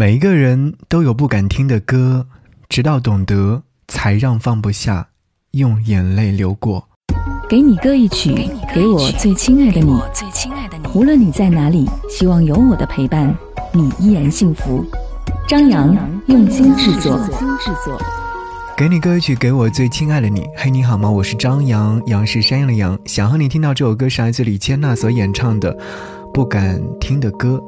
[0.00, 2.26] 每一个人都有不敢听的歌，
[2.70, 5.06] 直到懂得，才让放不下，
[5.50, 6.88] 用眼泪流过。
[7.50, 10.00] 给你歌一曲，给我最亲爱的你。
[10.94, 13.36] 无论你在哪里，希望有我的陪伴，
[13.74, 14.82] 你依然幸福。
[15.46, 15.94] 张扬
[16.28, 17.20] 用心制作。
[18.74, 20.46] 给你歌一曲，给我最亲爱的你。
[20.56, 21.10] 嘿，你好吗？
[21.10, 22.98] 我是张扬，杨是山羊的羊。
[23.04, 25.76] 想和你听到这首歌是来自李千娜所演唱的
[26.32, 27.62] 《不敢听的歌》。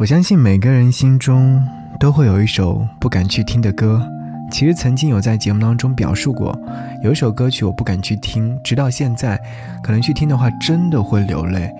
[0.00, 1.62] 我相信每个人心中
[1.98, 4.02] 都会有一首不敢去听的歌。
[4.50, 6.58] 其实曾经有在节目当中表述过，
[7.04, 9.38] 有一首歌曲我不敢去听，直到现在，
[9.82, 11.70] 可能去听的话真的会流泪，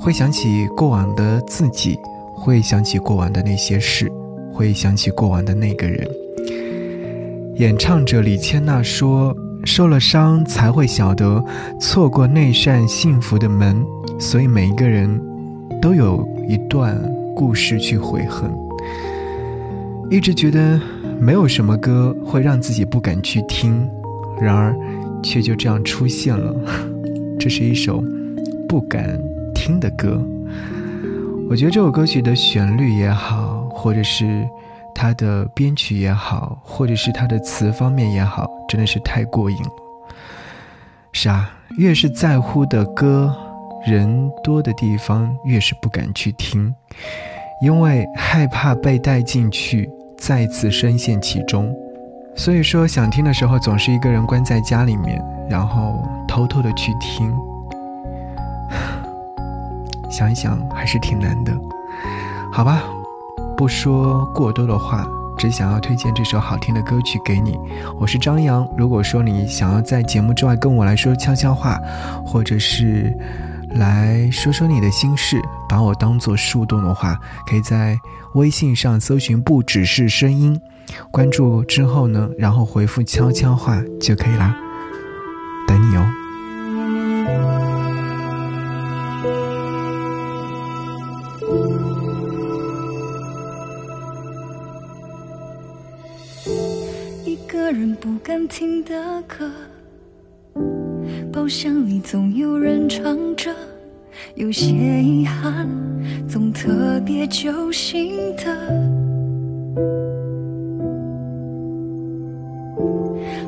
[0.00, 1.96] 会想起过往的自己，
[2.34, 4.10] 会想起过往的那些事，
[4.52, 6.04] 会想起过往的那个人。
[7.54, 9.32] 演唱者李千娜说
[9.64, 11.40] ：“受了伤才会晓得
[11.78, 13.86] 错过那扇幸福的门，
[14.18, 15.22] 所以每一个人
[15.80, 17.00] 都有一段。”
[17.34, 18.50] 故事去悔恨，
[20.10, 20.80] 一直觉得
[21.18, 23.88] 没有什么歌会让自己不敢去听，
[24.40, 24.76] 然而
[25.22, 26.54] 却就这样出现了。
[27.38, 28.02] 这是一首
[28.68, 29.18] 不敢
[29.54, 30.20] 听的歌。
[31.48, 34.46] 我觉得这首歌曲的旋律也好，或者是
[34.94, 39.70] 它的编曲也好，或者是它的词方面也好，真的是太过瘾了。
[41.12, 43.34] 是啊，越是在乎的歌。
[43.86, 46.74] 人多的地方越是不敢去听，
[47.62, 51.74] 因为害怕被带进去，再次深陷其中。
[52.36, 57.34] 所以说，想听的时候总是一个人关在家里面，然后偷偷的去听。
[60.10, 61.52] 想一想，还是挺难的。
[62.52, 62.82] 好吧，
[63.56, 65.06] 不说过多的话，
[65.38, 67.58] 只想要推荐这首好听的歌曲给你。
[67.98, 68.68] 我是张扬。
[68.76, 71.80] 如果说你想要在节目之外跟我来说悄悄话，
[72.26, 73.16] 或者是……
[73.74, 77.98] 来说说你的心事，把我当做树洞的话，可以在
[78.34, 80.60] 微信上搜寻“不只是声音”，
[81.10, 84.56] 关注之后呢，然后回复“悄悄话”就可以啦。
[85.66, 86.06] 等你哦。
[97.24, 99.48] 一个人不敢听的歌。
[101.32, 103.54] 包厢里总有人唱着，
[104.34, 105.68] 有些遗憾，
[106.28, 108.44] 总特别揪心的。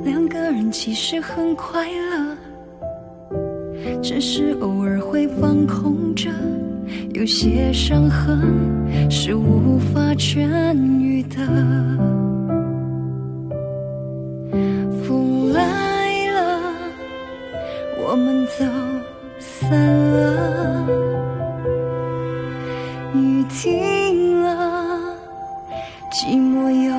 [0.04, 2.36] 两个人其实很快乐，
[4.00, 6.30] 只是偶尔会放空着，
[7.14, 12.21] 有些伤痕是无法痊愈的。
[18.12, 18.62] 我们走
[19.38, 20.86] 散了，
[23.14, 25.00] 雨停了，
[26.12, 26.92] 寂寞又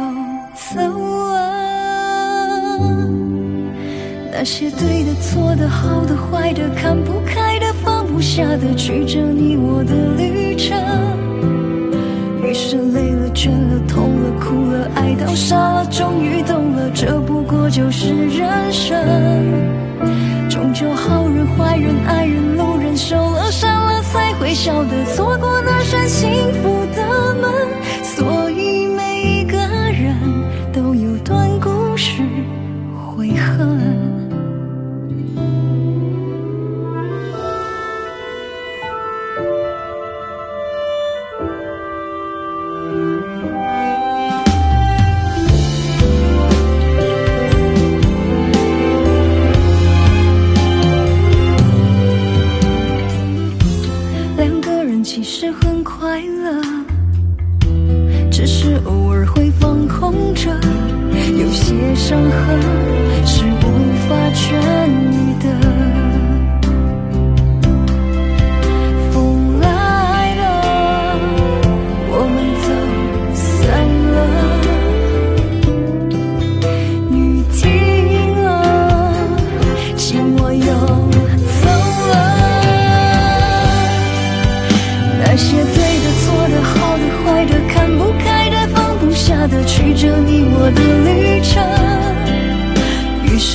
[0.55, 0.81] 走
[1.29, 2.79] 了。
[4.31, 10.75] 那些对的、错的、好的、坏的、看不开的、放不下的，曲折你我的旅程。
[12.41, 19.82] 于是累了、倦了、痛了、哭了、爱到傻了，终于懂了，这不过就是人生。
[20.49, 26.29] 终究，好人坏人爱人路人受了伤了才会晓得错过那扇幸
[26.61, 27.51] 福的门，
[61.95, 62.59] 伤痕
[63.25, 63.47] 是无
[64.07, 64.41] 法痊
[64.89, 65.45] 愈的。
[69.11, 69.65] 风来
[70.35, 70.41] 了，
[72.09, 72.67] 我们走
[73.35, 73.63] 散
[74.11, 74.15] 了；
[77.11, 77.13] 雨
[77.53, 77.61] 停
[78.43, 78.45] 了，
[79.95, 80.01] 寂
[80.35, 80.65] 寞又
[81.61, 81.63] 走
[82.09, 82.13] 了。
[85.19, 91.82] 那些对的、错的、好的、坏的、看不开的、放不下的，曲折你我的旅程。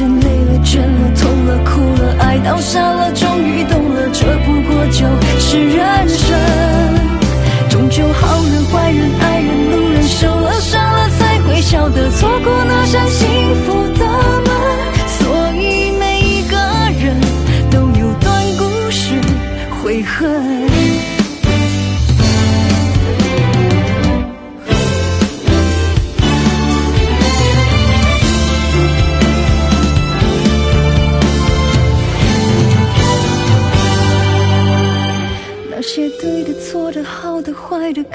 [0.07, 3.88] 累了，倦了，痛了，哭了，爱到傻了，终于懂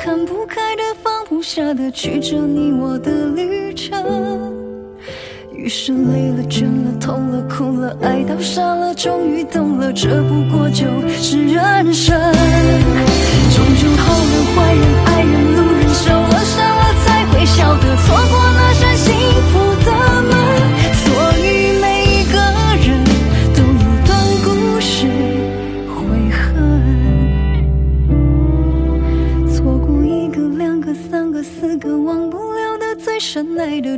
[0.04, 3.98] 看不开的、放不下的，曲折你我的旅程。
[5.54, 12.20] 于是累了、倦了、痛了、哭了、爱到傻了，终于懂了，这不过就是人生。
[13.56, 14.46] 终究好人、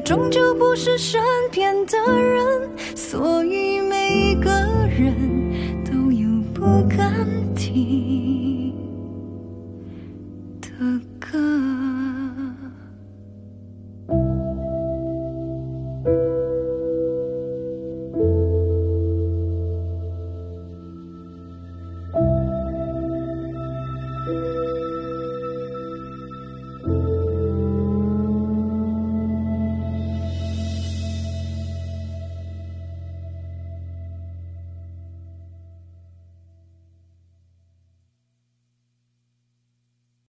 [0.06, 1.22] 终究不是身
[1.52, 2.70] 边的人。
[2.96, 4.50] 所以每一个
[4.88, 5.45] 人。